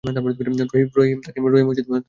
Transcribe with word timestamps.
রহিম, 0.03 1.19
তাকে 1.21 1.39
নিয়ে 1.39 1.87
যাও। 1.87 1.99